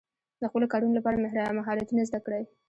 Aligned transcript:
د 0.41 0.43
خپلو 0.49 0.65
کارونو 0.73 0.97
لپاره 0.99 1.17
مهارتونه 1.67 2.01
زده 2.09 2.19
کړئ. 2.25 2.43